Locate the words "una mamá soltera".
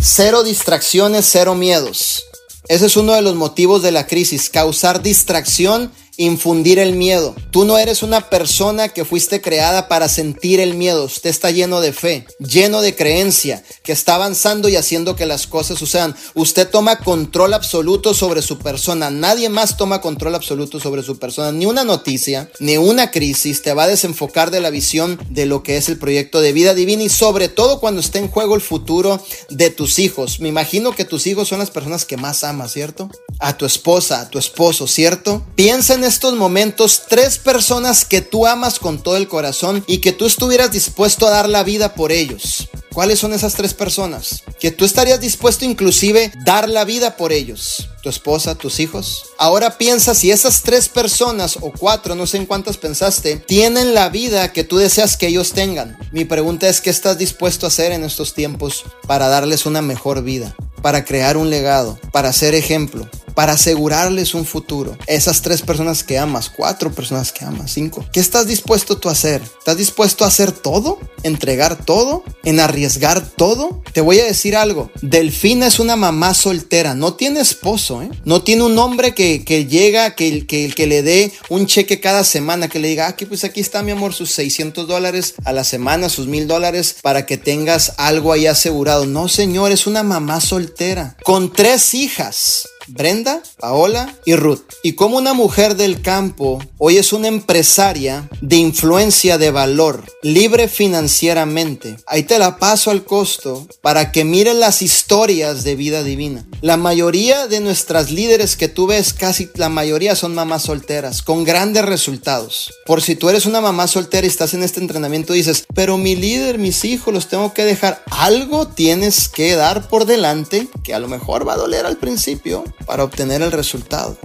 75.78-76.94, 89.86-91.16, 113.46-114.26